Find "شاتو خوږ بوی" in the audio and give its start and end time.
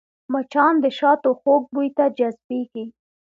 0.97-1.89